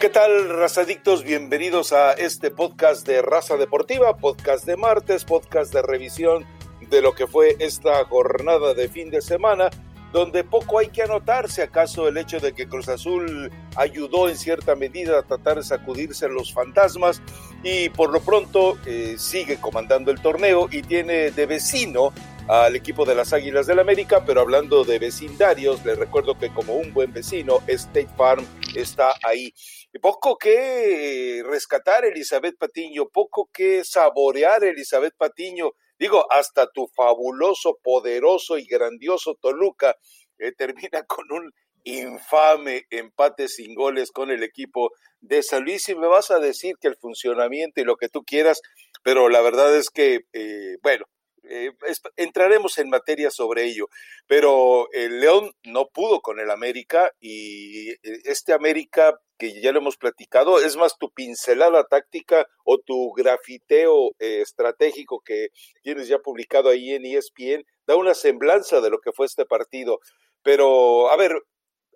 [0.00, 1.24] ¿Qué tal, razadictos?
[1.24, 6.46] Bienvenidos a este podcast de Raza Deportiva, podcast de martes, podcast de revisión
[6.88, 9.68] de lo que fue esta jornada de fin de semana,
[10.10, 14.38] donde poco hay que anotar, si acaso el hecho de que Cruz Azul ayudó en
[14.38, 17.20] cierta medida a tratar de sacudirse los fantasmas
[17.62, 22.14] y por lo pronto eh, sigue comandando el torneo y tiene de vecino
[22.48, 26.74] al equipo de las Águilas del América, pero hablando de vecindarios, les recuerdo que como
[26.74, 28.44] un buen vecino, State Farm
[28.74, 29.52] está ahí.
[30.00, 38.56] Poco que rescatar Elizabeth Patiño, poco que saborear Elizabeth Patiño, digo, hasta tu fabuloso, poderoso
[38.56, 39.96] y grandioso Toluca
[40.38, 41.52] eh, termina con un
[41.84, 44.90] infame empate sin goles con el equipo
[45.20, 45.88] de San Luis.
[45.88, 48.60] Y me vas a decir que el funcionamiento y lo que tú quieras,
[49.02, 51.06] pero la verdad es que, eh, bueno,
[51.44, 51.72] eh,
[52.16, 53.86] entraremos en materia sobre ello,
[54.26, 59.78] pero el León no pudo con el América y eh, este América que ya lo
[59.78, 65.48] hemos platicado, es más tu pincelada táctica o tu grafiteo eh, estratégico que
[65.82, 69.98] tienes ya publicado ahí en ESPN, da una semblanza de lo que fue este partido.
[70.42, 71.32] Pero, a ver,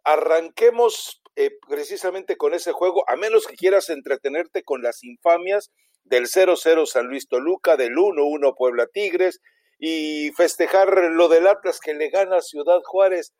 [0.04, 1.20] arranquemos
[1.68, 5.70] precisamente con ese juego, a menos que quieras entretenerte con las infamias
[6.04, 9.40] del 0-0 San Luis Toluca, del 1-1 Puebla Tigres
[9.78, 13.34] y festejar lo del Atlas que le gana Ciudad Juárez.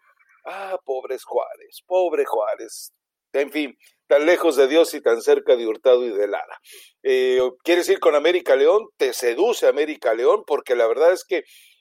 [0.44, 2.92] Ah, pobres Juárez, pobre Juárez.
[3.34, 6.58] En fin, tan lejos de Dios y tan cerca de Hurtado y de Lara.
[7.02, 8.86] Eh, ¿Quieres ir con América León?
[8.96, 11.38] Te seduce América León porque la verdad es que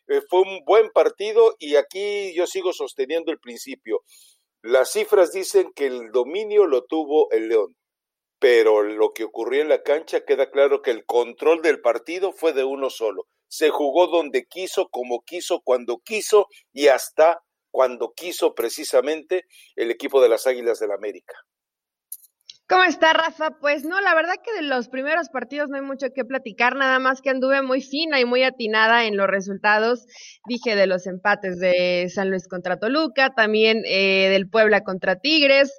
[0.07, 4.01] eh, fue un buen partido y aquí yo sigo sosteniendo el principio.
[4.61, 7.75] Las cifras dicen que el dominio lo tuvo el León
[8.43, 12.51] pero lo que ocurrió en la cancha queda claro que el control del partido fue
[12.51, 13.25] de uno solo.
[13.47, 17.41] Se jugó donde quiso, como quiso, cuando quiso y hasta
[17.73, 21.33] cuando quiso precisamente el equipo de las Águilas del la América.
[22.69, 23.57] ¿Cómo está, Rafa?
[23.59, 26.99] Pues no, la verdad que de los primeros partidos no hay mucho que platicar, nada
[26.99, 30.05] más que anduve muy fina y muy atinada en los resultados.
[30.47, 35.73] Dije de los empates de San Luis contra Toluca, también eh, del Puebla contra Tigres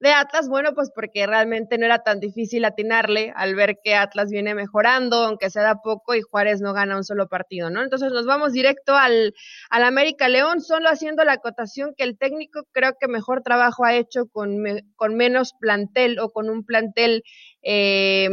[0.00, 4.30] de Atlas, bueno, pues porque realmente no era tan difícil atinarle al ver que Atlas
[4.30, 7.82] viene mejorando, aunque se da poco y Juárez no gana un solo partido, ¿no?
[7.82, 9.34] Entonces nos vamos directo al,
[9.68, 13.94] al América León, solo haciendo la acotación que el técnico creo que mejor trabajo ha
[13.94, 14.56] hecho con,
[14.96, 17.22] con menos plantel o con un plantel
[17.62, 18.28] eh,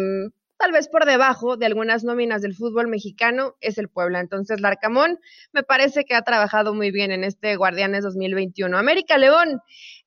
[0.58, 4.20] tal vez por debajo de algunas nóminas del fútbol mexicano, es el Puebla.
[4.20, 5.20] Entonces, Larcamón
[5.54, 8.78] me parece que ha trabajado muy bien en este Guardianes 2021.
[8.78, 9.62] América León,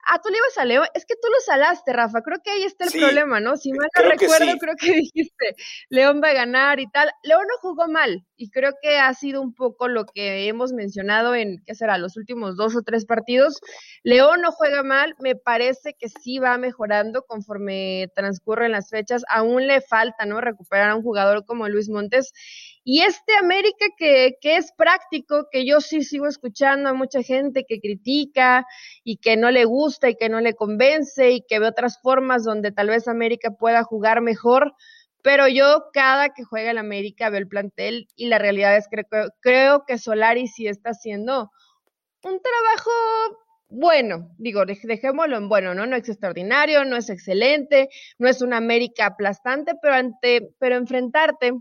[0.07, 0.87] Ah, tú le ibas a León.
[0.95, 2.23] Es que tú lo salaste, Rafa.
[2.23, 3.57] Creo que ahí está el problema, ¿no?
[3.57, 5.55] Si mal no recuerdo, creo que dijiste
[5.89, 7.11] León va a ganar y tal.
[7.23, 11.35] León no jugó mal y creo que ha sido un poco lo que hemos mencionado
[11.35, 13.61] en, ¿qué será?, los últimos dos o tres partidos.
[14.03, 15.15] León no juega mal.
[15.21, 19.23] Me parece que sí va mejorando conforme transcurren las fechas.
[19.29, 20.40] Aún le falta, ¿no?
[20.41, 22.33] Recuperar a un jugador como Luis Montes.
[22.83, 27.65] Y este América que, que, es práctico, que yo sí sigo escuchando a mucha gente
[27.69, 28.67] que critica
[29.05, 32.45] y que no le gusta y que no le convence y que ve otras formas
[32.45, 34.75] donde tal vez América pueda jugar mejor,
[35.23, 39.05] pero yo cada que juega el América veo el plantel y la realidad es que
[39.41, 41.51] creo, que Solari sí está haciendo
[42.23, 42.91] un trabajo
[43.71, 45.87] bueno, digo, dejémoslo en bueno, ¿no?
[45.87, 47.89] No es extraordinario, no es excelente,
[48.19, 51.53] no es una América aplastante, pero ante, pero enfrentarte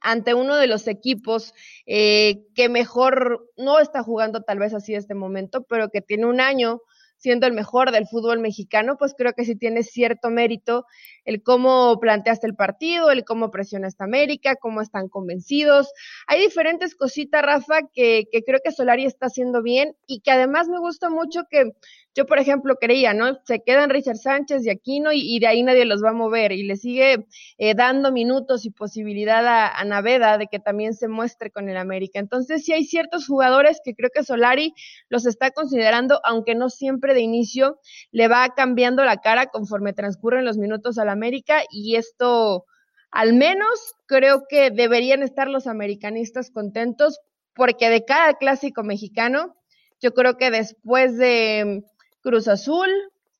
[0.00, 1.52] ante uno de los equipos
[1.84, 6.40] eh, que mejor no está jugando tal vez así este momento, pero que tiene un
[6.40, 6.80] año
[7.20, 10.86] siendo el mejor del fútbol mexicano, pues creo que sí tiene cierto mérito
[11.24, 15.92] el cómo planteaste el partido, el cómo presiona esta América, cómo están convencidos.
[16.26, 20.68] Hay diferentes cositas, Rafa, que, que creo que Solari está haciendo bien y que además
[20.68, 21.72] me gusta mucho que
[22.14, 23.38] yo, por ejemplo, creía, ¿no?
[23.44, 26.64] Se quedan Richard Sánchez y Aquino y, de ahí nadie los va a mover y
[26.64, 27.26] le sigue
[27.58, 31.76] eh, dando minutos y posibilidad a, a, Naveda de que también se muestre con el
[31.76, 32.18] América.
[32.18, 34.74] Entonces, sí hay ciertos jugadores que creo que Solari
[35.08, 37.78] los está considerando, aunque no siempre de inicio
[38.10, 42.64] le va cambiando la cara conforme transcurren los minutos al América y esto,
[43.12, 47.20] al menos, creo que deberían estar los americanistas contentos
[47.54, 49.54] porque de cada clásico mexicano,
[50.00, 51.84] yo creo que después de
[52.22, 52.88] Cruz Azul,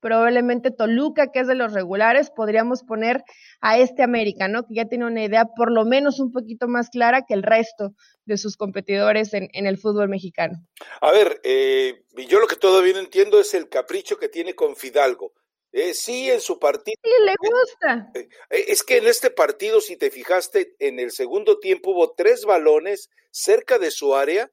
[0.00, 3.22] probablemente Toluca, que es de los regulares, podríamos poner
[3.60, 4.66] a este América, ¿no?
[4.66, 7.92] Que ya tiene una idea por lo menos un poquito más clara que el resto
[8.24, 10.58] de sus competidores en, el fútbol mexicano.
[11.00, 14.76] A ver, eh, yo lo que todavía no entiendo es el capricho que tiene con
[14.76, 15.32] Fidalgo.
[15.72, 16.96] Eh, sí, en su partido.
[17.02, 18.10] Sí, le gusta.
[18.14, 18.28] Eh,
[18.68, 23.08] es que en este partido, si te fijaste, en el segundo tiempo hubo tres balones
[23.30, 24.50] cerca de su área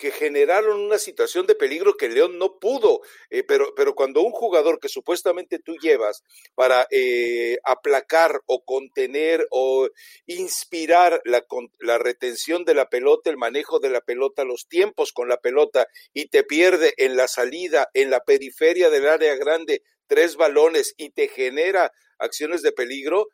[0.00, 3.02] que generaron una situación de peligro que León no pudo.
[3.28, 6.24] Eh, pero, pero cuando un jugador que supuestamente tú llevas
[6.54, 9.90] para eh, aplacar o contener o
[10.24, 11.44] inspirar la,
[11.80, 15.86] la retención de la pelota, el manejo de la pelota, los tiempos con la pelota
[16.14, 21.10] y te pierde en la salida, en la periferia del área grande, tres balones y
[21.10, 23.28] te genera acciones de peligro,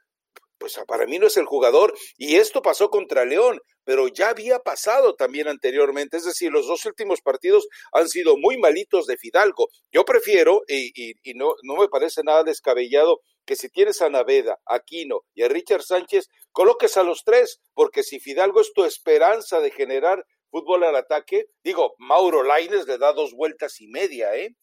[0.59, 1.95] pues para mí no es el jugador.
[2.17, 6.17] Y esto pasó contra León, pero ya había pasado también anteriormente.
[6.17, 9.69] Es decir, los dos últimos partidos han sido muy malitos de Fidalgo.
[9.93, 14.75] Yo prefiero, y, no, no me parece nada descabellado, que si tienes a Naveda, a
[14.75, 19.61] Aquino y a Richard Sánchez, coloques a los tres, porque si Fidalgo es tu esperanza
[19.61, 24.57] de generar fútbol al ataque, digo, Mauro Laines le da dos vueltas y media, ¿eh?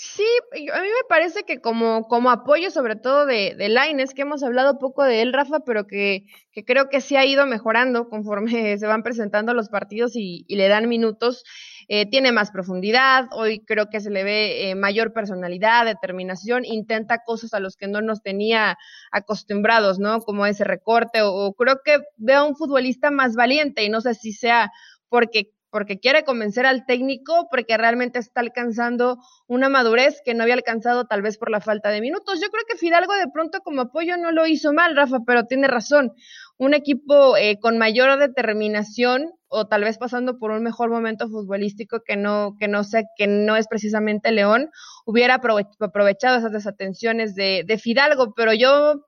[0.00, 0.22] Sí,
[0.52, 4.44] a mí me parece que como, como apoyo sobre todo de, de Laines, que hemos
[4.44, 8.48] hablado poco de él, Rafa, pero que, que creo que sí ha ido mejorando conforme
[8.78, 11.42] se van presentando los partidos y, le dan minutos,
[11.88, 17.24] eh, tiene más profundidad, hoy creo que se le ve eh, mayor personalidad, determinación, intenta
[17.26, 18.78] cosas a los que no nos tenía
[19.10, 20.20] acostumbrados, ¿no?
[20.20, 24.00] Como ese recorte, o, o creo que veo a un futbolista más valiente y no
[24.00, 24.70] sé si sea
[25.08, 30.54] porque porque quiere convencer al técnico, porque realmente está alcanzando una madurez que no había
[30.54, 32.40] alcanzado tal vez por la falta de minutos.
[32.40, 35.68] Yo creo que Fidalgo de pronto como apoyo no lo hizo mal, Rafa, pero tiene
[35.68, 36.12] razón.
[36.56, 42.00] Un equipo eh, con mayor determinación o tal vez pasando por un mejor momento futbolístico
[42.04, 44.70] que no, que no sé, que no es precisamente León,
[45.06, 45.40] hubiera
[45.80, 49.06] aprovechado esas desatenciones de, de Fidalgo, pero yo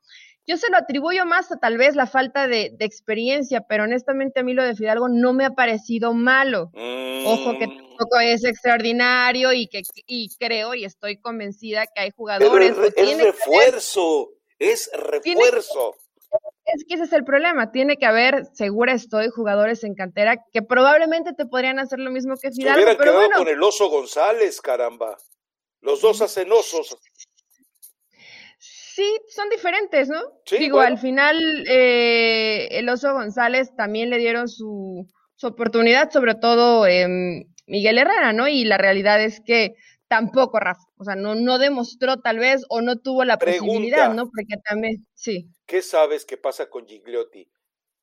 [0.51, 4.43] yo se lo atribuyo más a tal vez la falta de, experiencia, pero honestamente a
[4.43, 6.73] mí lo de Fidalgo no me ha parecido malo.
[6.75, 7.87] Ojo que mm.
[7.87, 12.77] tampoco es extraordinario y que y creo y estoy convencida que hay jugadores.
[12.97, 15.95] es, refuerzo, es refuerzo.
[16.65, 17.71] es que ese es el problema.
[17.71, 22.35] Tiene que haber, segura estoy, jugadores en cantera que probablemente te podrían hacer lo mismo
[22.43, 22.81] que Fidalgo.
[22.81, 25.17] Se pero quedado con el oso González, caramba.
[25.81, 26.99] Los dos hacen osos.
[28.95, 30.21] Sí, son diferentes, ¿no?
[30.59, 35.07] Digo, al final eh, el Oso González también le dieron su,
[35.43, 37.07] oportunidad, sobre todo eh,
[37.67, 38.49] Miguel Herrera, ¿no?
[38.49, 39.75] Y la realidad es que
[40.09, 44.25] tampoco, Rafa, o sea, no, no demostró tal vez o no tuvo la posibilidad, ¿no?
[44.25, 45.47] Porque también, sí.
[45.67, 47.49] ¿Qué sabes que pasa con Gigliotti?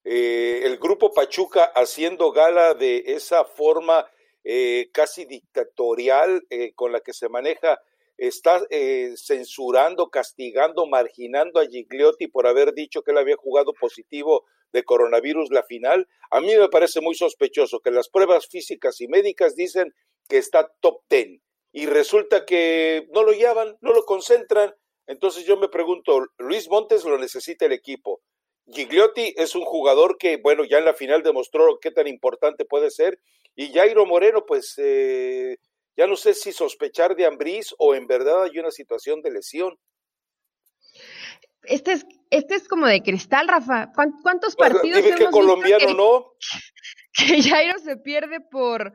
[0.05, 4.05] Eh, el grupo Pachuca haciendo gala de esa forma
[4.45, 6.43] eh, casi dictatorial
[6.75, 7.77] con la que se maneja
[8.17, 14.45] está eh, censurando, castigando, marginando a Gigliotti por haber dicho que él había jugado positivo
[14.73, 19.07] de coronavirus la final, a mí me parece muy sospechoso que las pruebas físicas y
[19.07, 19.93] médicas dicen
[20.27, 21.41] que está top ten
[21.71, 24.73] y resulta que no lo llevan, no lo concentran.
[25.05, 28.21] Entonces yo me pregunto, Luis Montes lo necesita el equipo.
[28.69, 32.91] Gigliotti es un jugador que, bueno, ya en la final demostró qué tan importante puede
[32.91, 33.19] ser.
[33.55, 35.57] Y Jairo Moreno, pues eh,
[35.97, 39.77] ya no sé si sospechar de Ambriz o en verdad hay una situación de lesión.
[41.63, 43.91] Este es, este es como de cristal, Rafa.
[43.93, 46.25] ¿Cuántos partidos Dime que colombiano no.
[47.13, 48.93] Que Jairo se pierde por,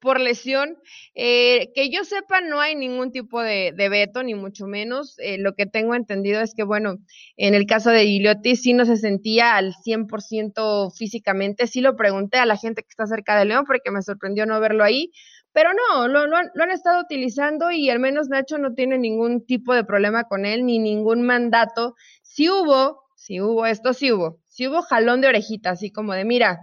[0.00, 0.76] por lesión.
[1.14, 5.16] Eh, que yo sepa, no hay ningún tipo de, veto, ni mucho menos.
[5.18, 6.96] Eh, lo que tengo entendido es que, bueno,
[7.36, 11.68] en el caso de Gigliotti sí no se sentía al 100% físicamente.
[11.68, 14.58] Sí lo pregunté a la gente que está cerca de León porque me sorprendió no
[14.58, 15.12] verlo ahí.
[15.52, 19.74] Pero no, lo, lo, han, estado utilizando y al menos Nacho no tiene ningún tipo
[19.74, 21.94] de problema con él, ni ningún mandato.
[22.22, 26.24] Si hubo, si hubo, esto sí hubo, si hubo jalón de orejita, así como de,
[26.24, 26.60] mira,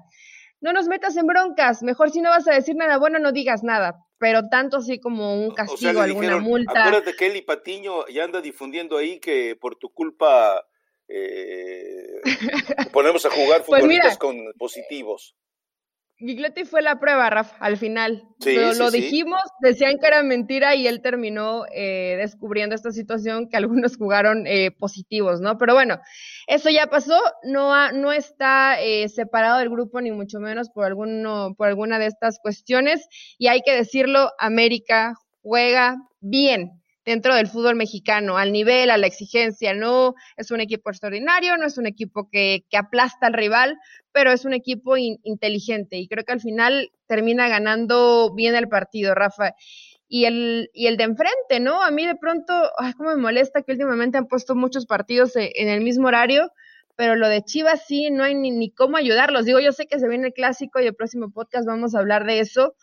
[0.61, 3.63] no nos metas en broncas, mejor si no vas a decir nada bueno, no digas
[3.63, 6.85] nada, pero tanto así como un castigo, alguna multa.
[6.85, 10.65] Acuérdate que Eli Patiño ya anda difundiendo ahí que por tu culpa
[11.07, 12.21] eh,
[12.93, 15.35] ponemos a jugar pues futbolistas con positivos.
[16.19, 18.23] Gigliotti fue la prueba, Rafa, al final.
[18.43, 23.97] lo, dijimos, decían que era mentira y él terminó eh, descubriendo esta situación que algunos
[23.97, 25.59] jugaron eh, positivos, ¿no?
[25.59, 25.99] Pero bueno,
[26.47, 31.53] eso ya pasó, no, no está eh, separado del grupo ni mucho menos por, alguno,
[31.55, 33.07] por alguna de estas cuestiones
[33.37, 39.07] y hay que decirlo, América juega bien dentro del fútbol mexicano, al nivel, a la
[39.07, 39.73] exigencia.
[39.73, 43.79] No es un equipo extraordinario, no es un equipo que, que aplasta al rival,
[44.11, 49.15] pero es un equipo inteligente y creo que al final termina ganando bien el partido,
[49.15, 49.55] Rafa.
[50.09, 51.81] Y el, y el de enfrente, ¿no?
[51.81, 55.53] A mí de pronto, ay, cómo me molesta que últimamente han puesto muchos partidos e,
[55.55, 56.51] en el mismo horario,
[56.97, 59.45] pero lo de Chivas sí, no hay ni, ni cómo ayudarlos.
[59.45, 62.25] Digo, yo sé que se viene el clásico y el próximo podcast vamos a hablar
[62.25, 62.75] de eso,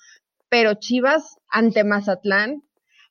[0.49, 2.63] pero Chivas ante Mazatlán,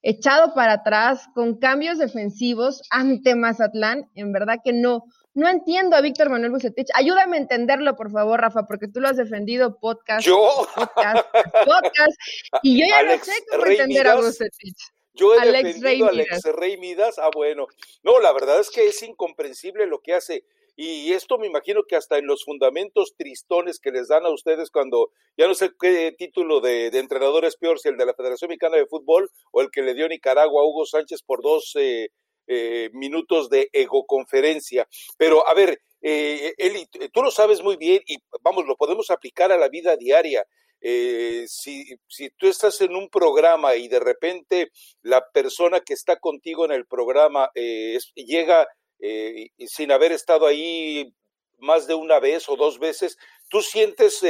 [0.04, 5.06] echado para atrás, con cambios defensivos ante Mazatlán, en verdad que no,
[5.36, 6.90] No entiendo a Víctor Manuel Bucetich.
[6.94, 10.28] Ayúdame a entenderlo, por favor, Rafa, porque tú lo has defendido podcast.
[10.28, 10.68] Yo.
[10.76, 11.26] Podcast,
[11.66, 12.20] podcast.
[12.62, 14.78] Y yo ya no sé cómo entender a Bucetich.
[15.16, 17.18] Yo he Alex defendido a Alex Rey Midas.
[17.18, 17.66] Ah, bueno.
[18.04, 20.46] No, la verdad es que es incomprensible lo que hace.
[20.76, 24.72] Y esto me imagino que hasta en los fundamentos tristones que les dan a ustedes
[24.72, 28.50] cuando, ya no sé qué título de, entrenador es peor, si el de la Federación
[28.50, 32.10] Mexicana de Fútbol o el que le dio Nicaragua a Hugo Sánchez por dos eh,
[32.48, 34.88] eh, minutos de egoconferencia.
[35.18, 39.52] Pero a ver, eh, Eli, tú lo sabes muy bien y vamos, lo podemos aplicar
[39.52, 40.46] a la vida diaria.
[40.86, 44.70] Eh, si, si tú estás en un programa y de repente
[45.02, 48.68] la persona que está contigo en el programa eh, llega
[49.06, 51.14] eh, sin haber estado ahí
[51.58, 53.18] más de una vez o dos veces,
[53.50, 54.22] tú sientes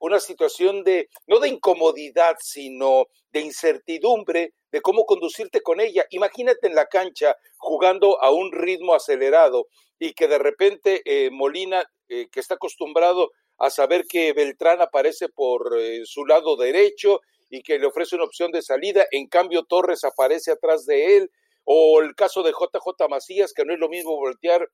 [0.00, 6.04] una situación de, no de incomodidad, sino de incertidumbre de cómo conducirte con ella.
[6.10, 9.66] Imagínate en la cancha jugando a un ritmo acelerado
[9.98, 16.02] y que de repente Molina, que está acostumbrado a saber que Beltrán aparece por eh,
[16.04, 20.50] su lado derecho y que le ofrece una opción de salida, en cambio Torres aparece
[20.50, 21.30] atrás de él,
[21.64, 24.68] o el caso de JJ Macías, que no es lo mismo voltear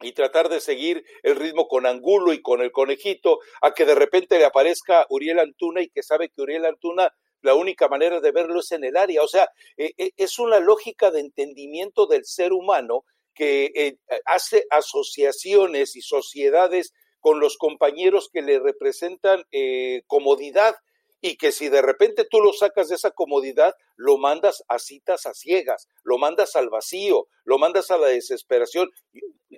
[0.00, 3.94] y tratar de seguir el ritmo con Angulo y con el conejito, a que de
[3.94, 7.12] repente le aparezca Uriel Antuna y que sabe que Uriel Antuna
[7.42, 9.22] la única manera de verlo es en el área.
[9.22, 15.96] O sea, eh, eh, es una lógica de entendimiento del ser humano que hace asociaciones
[15.96, 20.74] y sociedades con los compañeros que le representan eh, comodidad
[21.22, 25.24] y que si de repente tú lo sacas de esa comodidad, lo mandas a citas
[25.24, 28.90] a ciegas, lo mandas al vacío, lo mandas a la desesperación.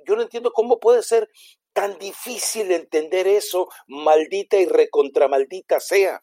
[0.06, 1.28] Yo no entiendo cómo puede ser
[1.72, 6.22] tan difícil entender eso, maldita y recontramaldita sea.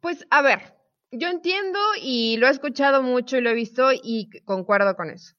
[0.00, 0.74] Pues a ver,
[1.12, 5.34] yo entiendo y lo he escuchado mucho y lo he visto y concuerdo con eso.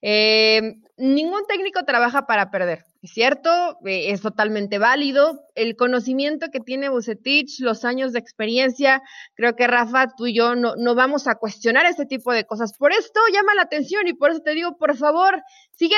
[0.00, 5.46] Eh, ningún técnico trabaja para perder, cierto, eh, es totalmente válido.
[5.54, 9.00] El conocimiento que tiene Bucetich, los años de experiencia,
[9.34, 12.76] creo que Rafa, tú y yo no, no vamos a cuestionar este tipo de cosas.
[12.76, 15.94] Por esto llama la atención y por eso te digo, por favor, sigue,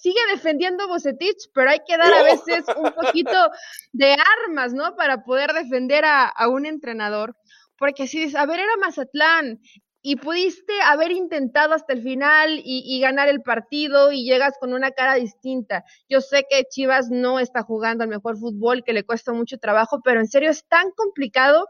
[0.00, 3.50] sigue defendiendo Bucetich, pero hay que dar a veces un poquito
[3.92, 4.16] de
[4.46, 4.96] armas, ¿no?
[4.96, 7.36] Para poder defender a, a un entrenador.
[7.78, 9.60] Porque si dices, a ver, era Mazatlán,
[10.06, 14.90] y pudiste haber intentado hasta el final y, ganar el partido y llegas con una
[14.90, 15.82] cara distinta.
[16.10, 20.02] Yo sé que Chivas no está jugando al mejor fútbol, que le cuesta mucho trabajo,
[20.04, 21.68] pero en serio es tan complicado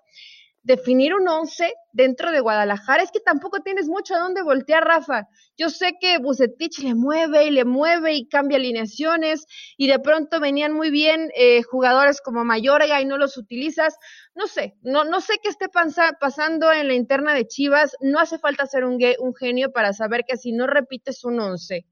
[0.65, 5.29] definir un once dentro de Guadalajara, es que tampoco tienes mucho a dónde voltear, Rafa.
[5.57, 10.41] Yo sé que Bucetich le mueve y le mueve y cambia alineaciones y de pronto
[10.41, 13.97] venían muy bien eh, jugadores como Mayorga y no los utilizas.
[14.35, 17.95] No sé, no, no sé qué esté pasando en la interna de Chivas.
[18.01, 21.87] No hace falta ser un, un genio para saber que si no repites un once,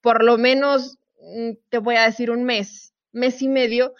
[0.00, 3.94] por lo menos, mm, te voy a decir un mes, mes y medio,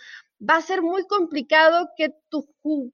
[0.49, 2.47] va a ser muy complicado que tu,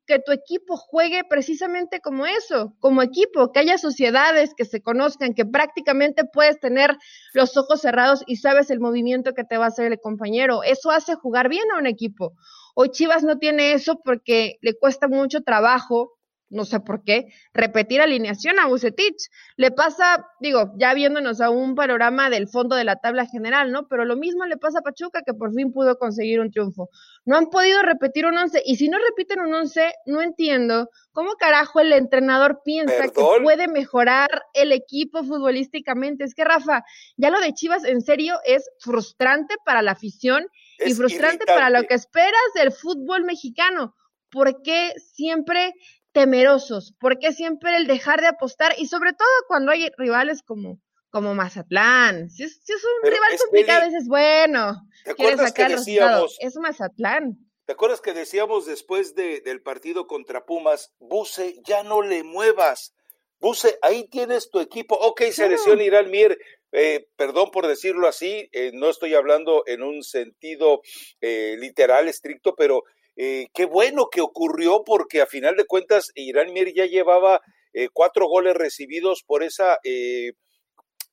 [0.06, 5.34] que tu equipo juegue precisamente como eso, como equipo, que haya sociedades que se conozcan,
[5.34, 6.96] que prácticamente puedes tener
[7.32, 10.62] los ojos cerrados y sabes el movimiento que te va a hacer el compañero.
[10.62, 12.34] Eso hace jugar bien a un equipo.
[12.74, 16.12] Hoy Chivas no tiene eso porque le cuesta mucho trabajo
[16.50, 19.30] no sé por qué, repetir alineación a Bucetich.
[19.56, 23.86] Le pasa, digo, ya viéndonos a un panorama del fondo de la tabla general, ¿no?
[23.88, 26.90] Pero lo mismo le pasa a Pachuca, que por fin pudo conseguir un triunfo.
[27.24, 31.34] No han podido repetir un once, y si no repiten un once, no entiendo cómo
[31.34, 36.24] carajo el entrenador piensa que puede mejorar el equipo futbolísticamente.
[36.24, 36.82] Es que, Rafa,
[37.16, 40.46] ya lo de Chivas en serio es frustrante para la afición
[40.84, 43.94] y frustrante para lo que esperas del fútbol mexicano.
[44.30, 45.74] ¿Por qué siempre
[46.12, 51.34] temerosos, porque siempre el dejar de apostar y sobre todo cuando hay rivales como como
[51.34, 52.30] Mazatlán.
[52.30, 57.36] Si es, un rival complicado, dices, bueno, ¿te acuerdas que decíamos, es Mazatlán.
[57.66, 62.94] ¿Te acuerdas que decíamos después de, del partido contra Pumas, Buse, ya no le muevas?
[63.38, 64.96] Buse, ahí tienes tu equipo.
[64.96, 66.36] Ok, se lesiona Irán Mier.
[66.72, 70.82] Eh, perdón por decirlo así, eh, no estoy hablando en un sentido
[71.20, 72.84] eh, literal, estricto, pero
[73.22, 77.42] eh, qué bueno que ocurrió porque a final de cuentas Irán Mir ya llevaba
[77.74, 80.32] eh, cuatro goles recibidos por esa eh,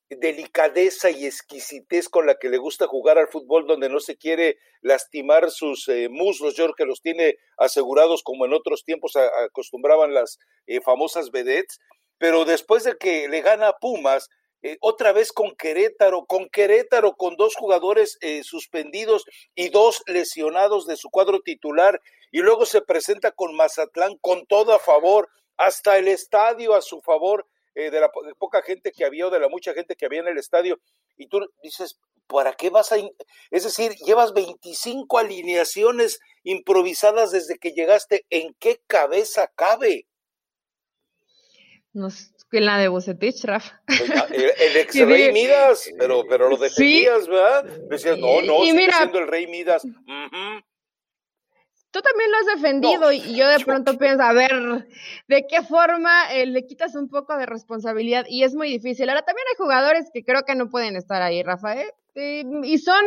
[0.08, 4.56] delicadeza y exquisitez con la que le gusta jugar al fútbol donde no se quiere
[4.80, 9.12] lastimar sus muslos, yo creo que los tiene asegurados como en otros tiempos
[9.44, 10.38] acostumbraban las
[10.82, 11.78] famosas vedettes,
[12.16, 14.30] pero después de que le gana a Pumas,
[14.62, 19.24] eh, otra vez con Querétaro, con Querétaro, con dos jugadores eh, suspendidos
[19.54, 22.00] y dos lesionados de su cuadro titular,
[22.32, 27.00] y luego se presenta con Mazatlán con todo a favor, hasta el estadio a su
[27.00, 30.20] favor, eh, de la poca gente que había o de la mucha gente que había
[30.20, 30.80] en el estadio,
[31.16, 32.96] y tú dices, ¿para qué vas a...?
[33.50, 38.26] Es decir, llevas 25 alineaciones improvisadas desde que llegaste.
[38.30, 40.06] ¿En qué cabeza cabe?
[41.92, 42.10] No
[42.52, 43.80] en la de Bucetich, Rafa.
[44.30, 47.64] El, ex rey Midas, pero, pero lo defendías, ¿verdad?
[47.90, 49.82] Decías, no, no, y siendo el rey Midas.
[51.90, 54.52] Tú también lo has defendido y yo de pronto pienso, a ver,
[55.26, 58.26] ¿de qué forma eh, le quitas un poco de responsabilidad?
[58.28, 59.08] Y es muy difícil.
[59.08, 61.90] Ahora, también hay jugadores que creo que no pueden estar ahí, Rafael.
[62.14, 62.44] ¿eh?
[62.64, 63.02] y son,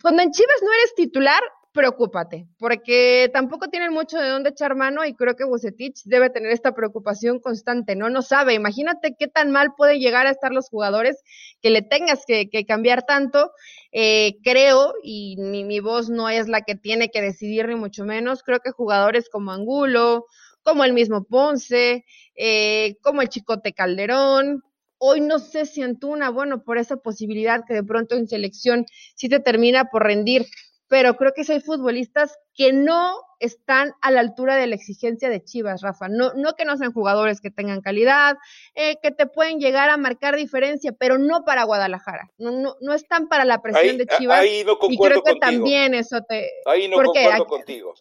[0.00, 5.04] cuando en Chivas no eres titular, preocúpate, porque tampoco tienen mucho de dónde echar mano
[5.04, 8.10] y creo que Bucetich debe tener esta preocupación constante, ¿no?
[8.10, 11.22] No sabe, imagínate qué tan mal pueden llegar a estar los jugadores
[11.60, 13.52] que le tengas que, cambiar tanto.
[13.90, 18.04] Eh, creo, y mi, mi voz no es la que tiene que decidir ni mucho
[18.04, 20.26] menos, creo que jugadores como Angulo,
[20.62, 22.04] como el mismo Ponce,
[22.36, 24.62] eh, como el Chicote Calderón,
[25.04, 28.86] Hoy no sé si Antuna, bueno, por esa posibilidad que de pronto en selección
[29.16, 30.46] sí te termina por rendir,
[30.92, 35.42] pero creo que hay futbolistas que no están a la altura de la exigencia de
[35.42, 36.08] Chivas, Rafa.
[36.10, 38.36] No, no que no sean jugadores que tengan calidad,
[38.74, 42.30] eh, que te pueden llegar a marcar diferencia, pero no para Guadalajara.
[42.36, 44.40] No, no, están para la presión de Chivas.
[44.40, 46.50] Ahí no y creo que también eso te.
[46.66, 47.94] Ahí no concuerdo contigo.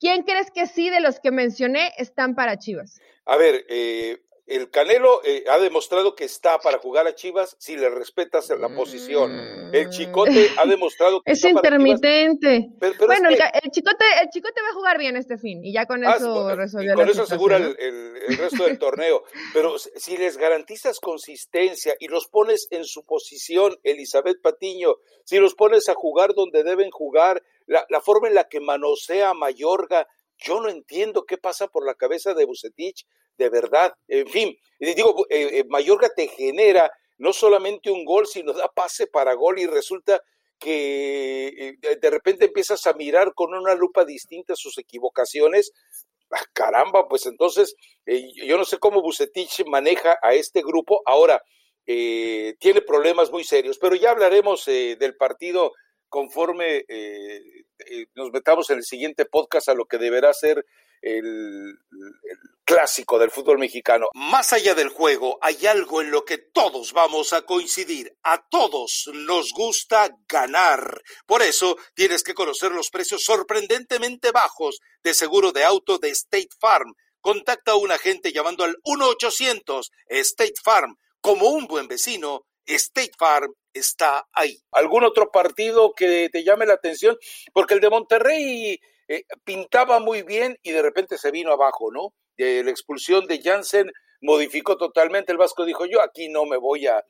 [0.00, 2.98] ¿Quién crees que sí de los que mencioné están para Chivas?
[3.26, 7.76] A ver, eh, el Canelo eh, ha demostrado que está para jugar a Chivas si
[7.76, 9.30] le respetas la posición.
[9.74, 12.70] El Chicote ha demostrado que es intermitente.
[12.80, 16.14] bueno, el, Chicote, el Chicote va a jugar bien este fin y ya con ah,
[16.16, 19.22] eso resolvió Con eso asegura el, resto del torneo.
[19.52, 25.54] Pero si les garantizas consistencia y los pones en su posición, Elizabeth Patiño, si los
[25.54, 30.06] pones a jugar donde deben jugar, la, la forma en la que manosea Mayorga,
[30.38, 33.04] yo no entiendo qué pasa por la cabeza de Bucetich
[33.38, 33.94] de verdad.
[34.08, 39.06] En fin, digo, eh, eh, Mayorga te genera no solamente un gol, sino da pase
[39.06, 40.20] para gol y resulta
[40.58, 41.48] que
[41.82, 45.72] eh, de repente empiezas a mirar con una lupa distinta sus equivocaciones.
[46.30, 51.00] Ah, caramba, pues entonces yo no sé cómo Bucetich maneja a este grupo.
[51.06, 51.42] Ahora,
[51.86, 55.72] tiene problemas muy serios, pero ya hablaremos del partido
[56.10, 56.84] conforme
[58.14, 60.66] nos metamos en el siguiente podcast a lo que deberá ser
[61.02, 61.78] el,
[62.68, 64.08] clásico del fútbol mexicano.
[64.12, 68.14] Más allá del juego, hay algo en lo que todos vamos a coincidir.
[68.22, 71.00] A todos nos gusta ganar.
[71.24, 76.50] Por eso tienes que conocer los precios sorprendentemente bajos de seguro de auto de State
[76.60, 76.92] Farm.
[77.22, 80.94] Contacta a un agente llamando al 1-800 State Farm.
[81.22, 84.58] Como un buen vecino, State Farm está ahí.
[84.72, 87.16] ¿Algún otro partido que te llame la atención?
[87.54, 92.12] Porque el de Monterrey eh, pintaba muy bien y de repente se vino abajo, ¿no?
[92.36, 93.90] la expulsión de Jansen
[94.20, 95.32] modificó totalmente.
[95.32, 97.02] El Vasco dijo, yo aquí no me voy a,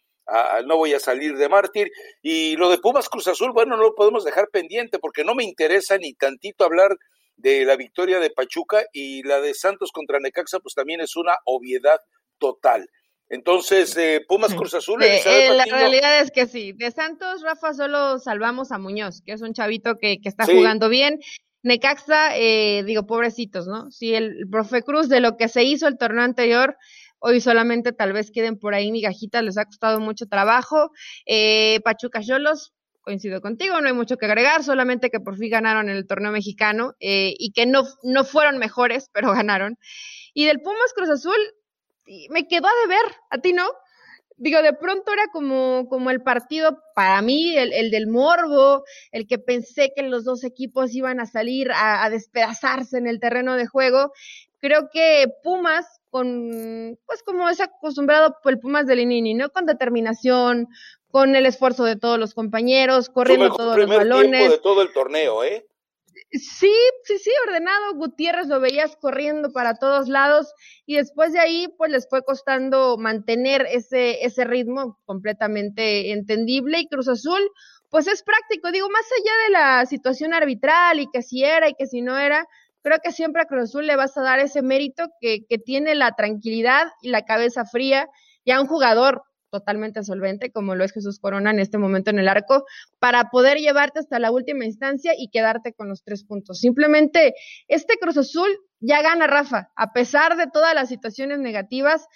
[0.65, 1.91] no voy a salir de mártir.
[2.23, 5.45] Y lo de Pumas Cruz Azul, bueno, no lo podemos dejar pendiente porque no me
[5.45, 6.97] interesa ni tantito hablar
[7.37, 11.37] de la victoria de Pachuca y la de Santos contra Necaxa, pues también es una
[11.45, 12.01] obviedad
[12.39, 12.89] total.
[13.31, 15.03] Entonces, eh, Pumas Cruz Azul.
[15.03, 16.73] Eh, la realidad es que sí.
[16.73, 20.89] De Santos, Rafa, solo salvamos a Muñoz, que es un chavito que, que está jugando
[20.89, 21.21] bien.
[21.63, 23.91] Necaxa, eh, digo, pobrecitos, ¿no?
[23.91, 26.77] Si el profe Cruz de lo que se hizo el torneo anterior,
[27.19, 30.91] hoy solamente tal vez queden por ahí migajitas, les ha costado mucho trabajo.
[31.27, 35.89] Eh, Pachuca Yolos, coincido contigo, no hay mucho que agregar, solamente que por fin ganaron
[35.89, 39.79] en el torneo mexicano eh, y que no, no fueron mejores, pero ganaron.
[40.35, 41.39] Y del Pumas Cruz Azul,
[42.31, 43.69] me quedó a deber, a ti no,
[44.39, 49.39] digo, de pronto era como, como el partido para mí, el, del morbo, el que
[49.39, 54.13] pensé que los dos equipos iban a salir a, despedazarse en el terreno de juego.
[54.61, 59.51] Creo que Pumas, con, pues como es acostumbrado por el Pumas de Linini, ¿no?
[59.51, 60.69] Con determinación,
[61.11, 64.51] con el esfuerzo de todos los compañeros, corriendo todos los balones.
[64.51, 65.67] de todo el torneo, ¿eh?
[66.31, 66.73] Sí,
[67.05, 67.95] sí, sí, ordenado.
[67.95, 70.53] Gutiérrez lo veías corriendo para todos lados
[70.87, 76.81] y después de ahí, pues les fue costando mantener ese, ese ritmo completamente entendible.
[76.81, 77.41] Y Cruz Azul,
[77.91, 78.71] pues es práctico.
[78.71, 82.19] Digo, más allá de la situación arbitral y que si era y que si no
[82.19, 82.47] era,
[82.83, 85.95] creo que siempre a Cruz Azul le vas a dar ese mérito que, que tiene
[85.95, 88.09] la tranquilidad y la cabeza fría
[88.45, 92.19] y a un jugador totalmente solvente, como lo es Jesús Corona en este momento en
[92.19, 92.65] el arco,
[92.99, 96.61] para poder llevarte hasta la última instancia y quedarte con los tres puntos.
[96.61, 97.35] Simplemente
[97.69, 98.49] este Cruz Azul
[98.81, 102.07] ya gana Rafa, a pesar de todas las situaciones negativas,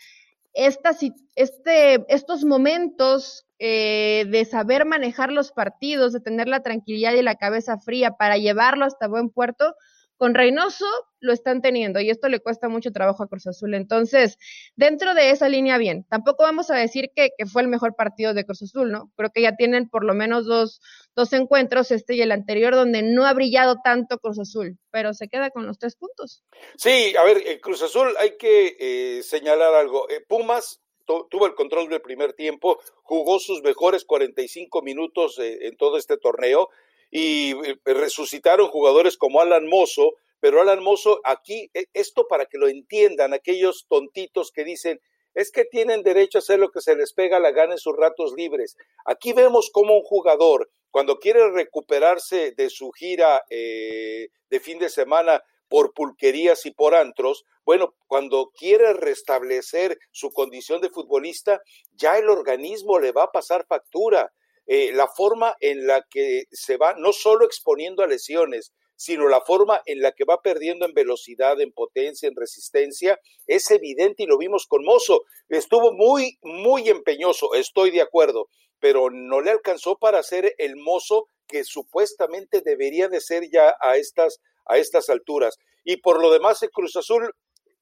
[0.55, 7.37] este, estos momentos eh, de saber manejar los partidos, de tener la tranquilidad y la
[7.37, 9.75] cabeza fría para llevarlo hasta buen puerto,
[10.23, 10.87] con Reynoso
[11.19, 13.75] lo están teniendo y esto le cuesta mucho trabajo a Cruz Azul.
[13.75, 14.39] Entonces,
[14.77, 16.07] dentro de esa línea, bien.
[16.09, 19.11] Tampoco vamos a decir que, fue el mejor partido de Cruz Azul, ¿no?
[19.17, 20.81] Creo que ya tienen por lo menos dos,
[21.17, 25.27] dos encuentros, este y el anterior, donde no ha brillado tanto Cruz Azul, pero se
[25.27, 26.45] queda con los tres puntos.
[26.77, 30.09] Sí, a ver, eh, Cruz Azul hay que eh, señalar algo.
[30.09, 35.99] Eh, Pumas tuvo el control del primer tiempo, jugó sus mejores 45 minutos en todo
[35.99, 36.69] este torneo
[37.13, 37.53] y
[37.85, 43.35] resucitaron jugadores como Alan Mozo, pero Alan Mozo, aquí, e, esto para que lo entiendan,
[43.35, 44.99] aquellos tontitos que dicen,
[45.35, 47.95] es que tienen derecho a hacer lo que se les pega la gana en sus
[47.97, 48.77] ratos libres.
[49.05, 54.89] Aquí vemos cómo un jugador, cuando quiere recuperarse de su gira eh, de fin de
[54.89, 61.61] semana por pulquerías y por antros, bueno, cuando quiere restablecer su condición de futbolista,
[61.93, 64.33] ya el organismo le va a pasar factura.
[64.75, 69.43] Eh, la forma en la que se va no solo exponiendo a lesiones, sino la
[69.43, 74.27] forma en la que va perdiendo en velocidad, en potencia, en resistencia, es evidente y
[74.27, 75.25] lo vimos con Mozo.
[75.51, 81.27] Estuvo muy, muy empeñoso, estoy de acuerdo, pero no le alcanzó para ser el mozo
[81.47, 85.59] que supuestamente debería de ser ya a estas, a estas alturas.
[85.85, 87.31] Y por lo demás, el Cruz Azul,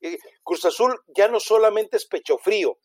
[0.01, 2.81] eh, Cruz Azul ya no solamente es pecho frío,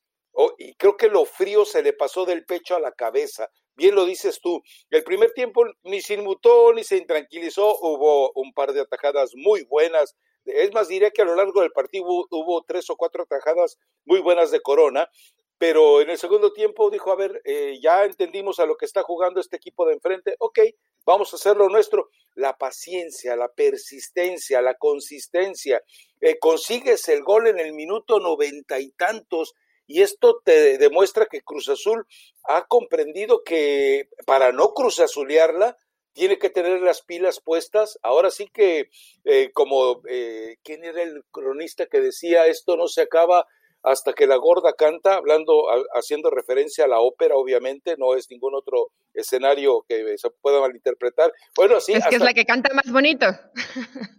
[0.57, 4.05] y creo que lo frío se le pasó del pecho a la cabeza bien lo
[4.05, 8.81] dices tú, el primer tiempo ni se inmutó ni se intranquilizó, hubo un par de
[8.81, 10.15] atajadas muy buenas.
[10.45, 14.19] Es más, diría que a lo largo del partido hubo, tres o cuatro atajadas muy
[14.19, 15.09] buenas de Corona,
[15.57, 19.01] pero en el segundo tiempo dijo, a ver, eh, ya entendimos a lo que está
[19.03, 20.59] jugando este equipo de enfrente, ok,
[21.05, 22.09] vamos a hacer lo nuestro.
[22.35, 25.81] La paciencia, la persistencia, la consistencia.
[26.19, 29.55] Eh, consigues el gol en el minuto noventa y tantos
[29.87, 32.05] y esto te demuestra que Cruz Azul
[32.43, 35.77] ha comprendido que para no cruzazulearla,
[36.13, 37.99] tiene que tener las pilas puestas.
[38.01, 38.89] Ahora sí que,
[39.25, 43.45] eh, como, eh, ¿quién era el cronista que decía esto no se acaba
[43.83, 48.55] hasta que la gorda canta, hablando, haciendo referencia a la ópera, obviamente, no es ningún
[48.55, 51.31] otro escenario que se pueda malinterpretar.
[51.55, 51.93] Bueno, sí.
[51.93, 53.27] Es que es la que canta más bonito.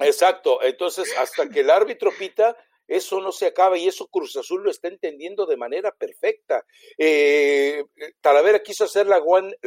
[0.00, 0.62] Exacto.
[0.62, 2.56] Entonces, hasta que el árbitro pita,
[2.88, 6.64] eso no se acaba y eso Cruz Azul lo está entendiendo de manera perfecta.
[6.98, 7.82] Eh,
[8.20, 9.20] Talavera quiso hacer la,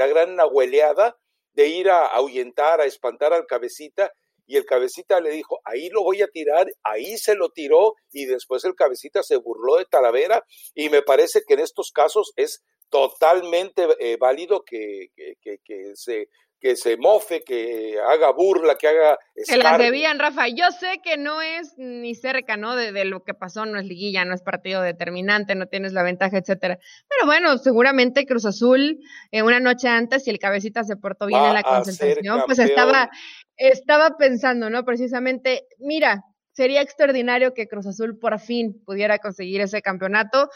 [0.08, 1.18] gran nahueleada
[1.54, 4.12] de ir a ahuyentar, a espantar al cabecita
[4.48, 8.26] y el cabecita le dijo, ahí lo voy a tirar, ahí se lo tiró y
[8.26, 12.64] después el cabecita se burló de Talavera y me parece que en estos casos es
[12.90, 16.30] totalmente eh, válido que, que, se
[16.60, 19.18] que se mofe, que haga burla, que haga...
[19.36, 20.48] Se las debían, Rafa.
[20.50, 22.76] Yo sé que no es ni cerca, ¿no?
[22.76, 26.04] De, de, lo que pasó, no es liguilla, no es partido determinante, no tienes la
[26.04, 26.78] ventaja, etcétera.
[27.08, 29.00] Pero bueno, seguramente Cruz Azul,
[29.32, 33.10] eh, una noche antes, si el cabecita se portó bien en la concentración, pues estaba,
[33.56, 34.84] estaba pensando, ¿no?
[34.84, 40.50] Precisamente, mira, sería extraordinario que Cruz Azul por fin pudiera conseguir ese campeonato.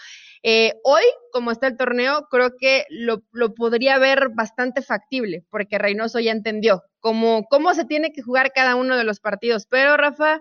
[0.43, 3.23] Eh, hoy, como está el torneo, creo que lo,
[3.55, 8.75] podría ver bastante factible, porque Reynoso ya entendió cómo, cómo se tiene que jugar cada
[8.75, 9.65] uno de los partidos.
[9.69, 10.39] Pero, Rafa,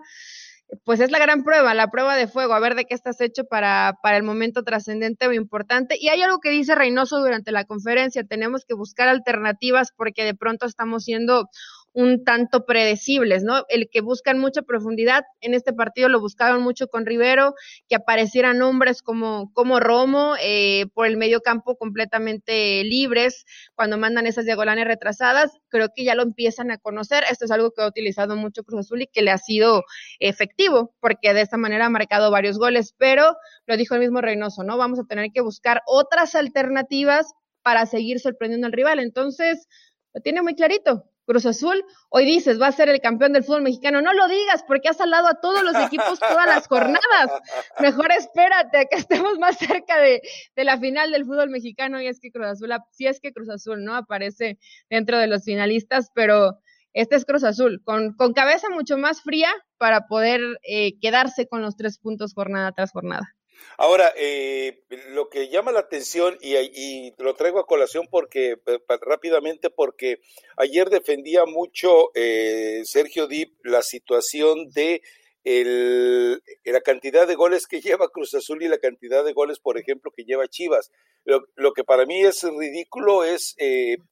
[0.83, 3.45] pues es la gran prueba, la prueba de fuego, a ver de qué estás hecho
[3.45, 5.95] para, para el momento trascendente o importante.
[5.99, 10.35] Y hay algo que dice Reynoso durante la conferencia, tenemos que buscar alternativas porque de
[10.35, 11.47] pronto estamos siendo
[11.93, 13.65] un tanto predecibles, ¿no?
[13.69, 17.53] El que buscan mucha profundidad, en este partido lo buscaron mucho con Rivero,
[17.87, 24.25] que aparecieran hombres como, como Romo eh, por el medio campo completamente libres cuando mandan
[24.25, 27.87] esas diagonales retrasadas, creo que ya lo empiezan a conocer, esto es algo que ha
[27.87, 29.83] utilizado mucho Cruz Azul y que le ha sido
[30.19, 33.35] efectivo, porque de esta manera ha marcado varios goles, pero
[33.67, 34.77] lo dijo el mismo Reynoso, ¿no?
[34.77, 39.67] Vamos a tener que buscar otras alternativas para seguir sorprendiendo al rival, entonces
[40.13, 43.61] lo tiene muy clarito, Cruz Azul, hoy dices, va a ser el campeón del fútbol
[43.61, 44.01] mexicano.
[44.01, 47.31] No lo digas porque has salado a todos los equipos todas las jornadas.
[47.79, 50.21] Mejor espérate a que estemos más cerca de,
[50.55, 53.83] la final del fútbol mexicano y es que Cruz Azul, si es que Cruz Azul
[53.83, 54.59] no aparece
[54.89, 56.59] dentro de los finalistas, pero
[56.93, 61.61] este es Cruz Azul, con, con cabeza mucho más fría para poder eh, quedarse con
[61.61, 63.33] los tres puntos jornada tras jornada.
[63.77, 69.69] Ahora, eh, lo que llama la atención, y, lo traigo a colación porque eh, rápidamente,
[69.69, 70.19] porque
[70.57, 75.01] ayer defendía mucho eh, Sergio Dip la situación de
[75.45, 80.11] la cantidad de goles que lleva Cruz Azul y la cantidad de goles, por ejemplo,
[80.15, 80.91] que lleva Chivas.
[81.25, 83.55] Lo, lo que para mí es ridículo es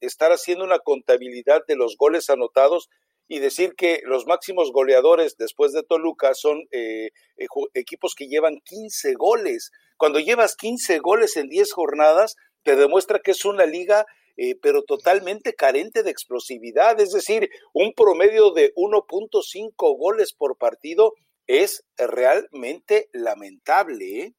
[0.00, 2.88] estar haciendo una contabilidad de los goles anotados
[3.28, 8.60] y decir que los máximos goleadores después de Toluca son eh, eh, equipos que llevan
[8.64, 9.70] 15 goles.
[9.96, 14.04] Cuando llevas 15 goles en 10 jornadas, te demuestra que es una liga
[14.36, 21.12] eh, pero totalmente carente de explosividad, es decir, un promedio de 1.5 goles por partido
[21.46, 24.20] es realmente lamentable.
[24.20, 24.34] ¿eh?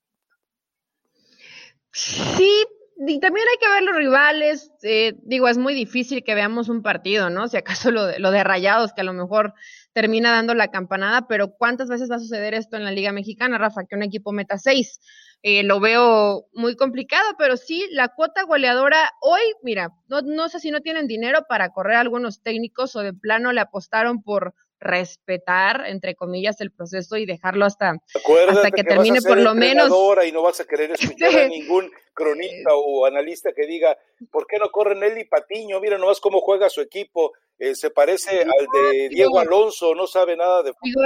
[1.92, 2.66] Sí,
[2.96, 4.72] y también hay que ver los rivales.
[4.84, 7.48] Eh, digo, es muy difícil que veamos un partido, ¿no?
[7.48, 9.54] Si acaso lo de, lo de Rayados, que a lo mejor
[9.94, 13.58] termina dando la campanada, pero ¿cuántas veces va a suceder esto en la Liga Mexicana,
[13.58, 13.86] Rafa?
[13.86, 15.00] Que un equipo meta seis.
[15.42, 20.60] Eh, lo veo muy complicado, pero sí, la cuota goleadora hoy, mira, no, no sé
[20.60, 25.86] si no tienen dinero para correr algunos técnicos o de plano le apostaron por respetar,
[25.88, 27.96] entre comillas, el proceso y dejarlo hasta,
[28.50, 29.90] hasta que, termine por lo menos.
[30.26, 33.98] Y no vas a querer escuchar a ningún cronista o analista que diga,
[34.32, 35.80] ¿por qué no corre Nelly Patiño?
[35.80, 37.32] Mira nomás cómo juega su equipo.
[37.58, 41.06] Eh, se parece al de Diego Alonso, no sabe nada de fútbol.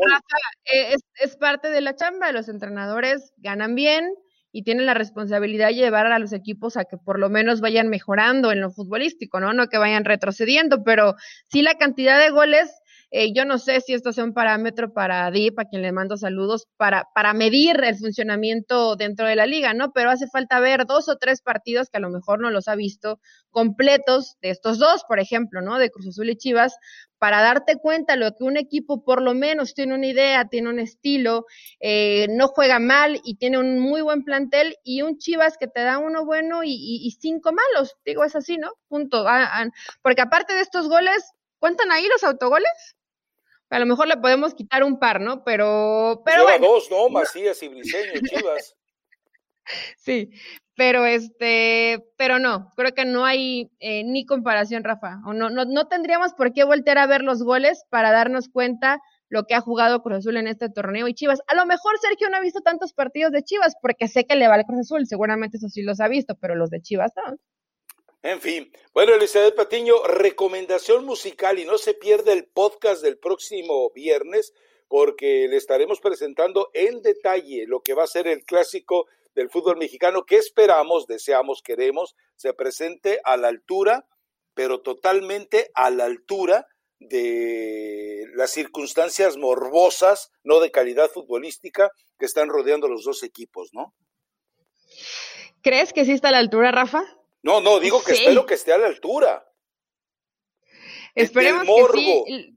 [0.65, 4.13] Eh, es, es parte de la chamba, los entrenadores ganan bien,
[4.51, 7.89] y tienen la responsabilidad de llevar a los equipos a que por lo menos vayan
[7.89, 9.53] mejorando en lo futbolístico, ¿no?
[9.53, 11.15] No que vayan retrocediendo, pero
[11.47, 12.81] sí la cantidad de goles
[13.11, 16.17] eh, yo no sé si esto sea un parámetro para DIP, a quien le mando
[16.17, 19.91] saludos, para, para medir el funcionamiento dentro de la liga, ¿no?
[19.93, 22.75] Pero hace falta ver dos o tres partidos que a lo mejor no los ha
[22.75, 23.19] visto
[23.51, 25.77] completos de estos dos, por ejemplo, ¿no?
[25.79, 26.75] De Cruz Azul y Chivas,
[27.17, 30.79] para darte cuenta lo que un equipo por lo menos tiene una idea, tiene un
[30.79, 31.45] estilo,
[31.79, 35.81] eh, no juega mal y tiene un muy buen plantel y un Chivas que te
[35.81, 38.73] da uno bueno y, cinco malos, digo, es así, ¿no?
[38.87, 39.27] Punto.
[39.27, 39.65] Ah, ah,
[40.01, 42.95] porque aparte de estos goles, ¿cuentan ahí los autogoles?
[43.69, 45.43] A lo mejor le podemos quitar un par, ¿no?
[45.43, 47.09] Pero, pero Lleva dos, ¿no?
[47.09, 48.75] Macías y Briseño, Chivas.
[49.97, 50.29] sí,
[50.75, 55.19] pero este, pero no, creo que no hay eh, ni comparación, Rafa.
[55.25, 59.01] O no, no, no tendríamos por qué voltear a ver los goles para darnos cuenta
[59.29, 61.41] lo que ha jugado Cruz Azul en este torneo y Chivas.
[61.47, 64.47] A lo mejor Sergio no ha visto tantos partidos de Chivas porque sé que le
[64.47, 67.37] va al Cruz Azul, seguramente eso sí los ha visto, pero los de Chivas no.
[68.23, 73.91] En fin, bueno, Elizabeth Patiño, recomendación musical y no se pierda el podcast del próximo
[73.91, 74.53] viernes
[74.87, 79.77] porque le estaremos presentando en detalle lo que va a ser el clásico del fútbol
[79.77, 84.07] mexicano que esperamos, deseamos, queremos, se presente a la altura,
[84.55, 86.65] pero totalmente a la altura
[86.99, 93.93] de las circunstancias morbosas, no de calidad futbolística, que están rodeando los dos equipos, ¿no?
[95.61, 97.03] ¿Crees que sí está a la altura, Rafa?
[97.47, 99.49] No, no, digo que espero que esté a la altura.
[101.15, 102.56] Esperemos que sí.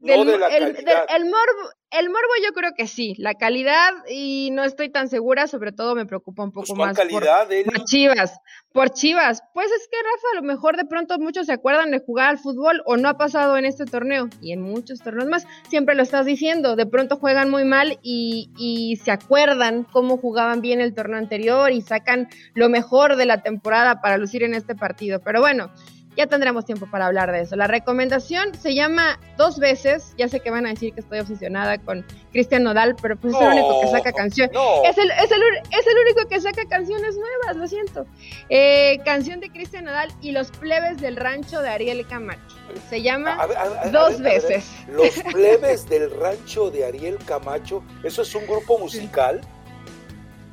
[0.00, 1.04] No de la calidad.
[1.14, 5.46] el, morbo, el morbo yo creo que sí, la calidad y no estoy tan segura,
[5.46, 8.38] sobre todo me preocupa un poco pues, más calidad, por, Chivas,
[8.72, 9.42] por Chivas.
[9.52, 12.38] Pues es que Rafa, a lo mejor de pronto muchos se acuerdan de jugar al
[12.38, 16.02] fútbol o no ha pasado en este torneo y en muchos torneos más, siempre lo
[16.02, 20.94] estás diciendo, de pronto juegan muy mal y, y se acuerdan cómo jugaban bien el
[20.94, 25.20] torneo anterior y sacan lo mejor de la temporada para lucir en este partido.
[25.20, 25.70] Pero bueno,
[26.16, 27.56] ya tendremos tiempo para hablar de eso.
[27.56, 30.14] La recomendación se llama Dos veces.
[30.18, 33.40] Ya sé que van a decir que estoy obsesionada con Cristian Nodal, pero pues es
[33.40, 34.56] el único que saca canciones.
[34.84, 38.06] Es, el, es, el, es, el, único que saca canciones nuevas, lo siento.
[38.48, 42.56] Eh, canción de Cristian Nodal y Los plebes del rancho de Ariel Camacho.
[42.88, 43.38] Se llama
[43.92, 44.68] Dos veces.
[44.88, 49.40] Los plebes del rancho de Ariel Camacho, ¿eso es un grupo musical?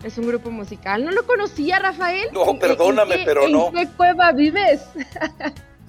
[0.07, 1.03] Es un grupo musical.
[1.03, 2.29] ¿No lo conocía, Rafael?
[2.31, 3.67] No, perdóname, pero no.
[3.67, 4.83] ¿En qué cueva vives?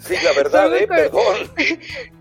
[0.00, 1.50] Sí, la verdad, eh, perdón.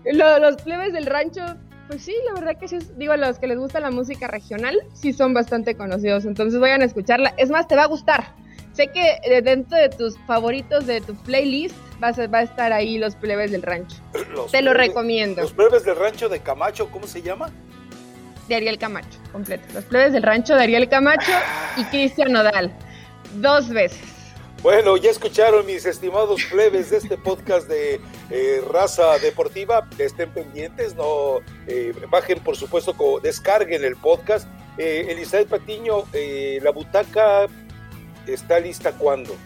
[0.42, 1.42] los plebes del rancho,
[1.86, 4.76] pues sí, la verdad que sí, digo, a los que les gusta la música regional,
[4.94, 7.34] sí son bastante conocidos, entonces vayan a escucharla.
[7.36, 8.34] Es más, te va a gustar.
[8.72, 12.98] Sé que dentro de tus favoritos de tu playlist va a, va a estar ahí
[12.98, 13.98] los plebes del rancho.
[14.50, 15.42] te lo recomiendo.
[15.42, 17.48] Los plebes del rancho de Camacho, ¿cómo se llama?
[18.48, 19.64] De Ariel Camacho, completo.
[19.74, 21.32] Los plebes del rancho de Ariel Camacho
[21.76, 22.72] y Cristian Nodal.
[23.34, 24.00] Dos veces.
[24.62, 29.88] Bueno, ya escucharon mis estimados plebes de este podcast de eh, raza deportiva.
[29.98, 34.48] Estén pendientes, no eh, bajen, por supuesto, descarguen el podcast.
[34.78, 37.46] Eh, Elizabeth Patiño, eh, la butaca
[38.26, 39.36] está lista cuándo?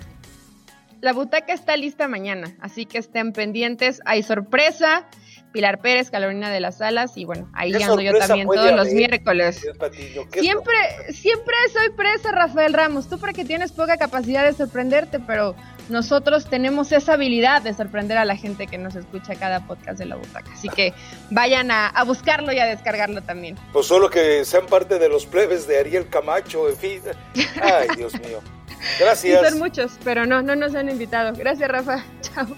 [1.00, 4.00] La butaca está lista mañana, así que estén pendientes.
[4.04, 5.08] Hay sorpresa.
[5.52, 9.60] Pilar Pérez, Carolina de las Alas, y bueno, ahí ando yo también todos los miércoles.
[10.32, 10.74] Siempre,
[11.12, 13.08] siempre soy presa, Rafael Ramos.
[13.08, 15.54] Tú porque tienes poca capacidad de sorprenderte, pero
[15.88, 20.06] nosotros tenemos esa habilidad de sorprender a la gente que nos escucha cada podcast de
[20.06, 20.50] la butaca.
[20.52, 20.92] Así que
[21.30, 23.56] vayan a, buscarlo y a descargarlo también.
[23.72, 27.02] Pues solo que sean parte de los plebes de Ariel Camacho, en fin.
[27.60, 28.40] Ay, Dios mío.
[28.98, 29.48] Gracias.
[29.48, 31.32] son muchos, pero no, no nos han invitado.
[31.36, 32.04] Gracias, Rafa.
[32.22, 32.48] Chao.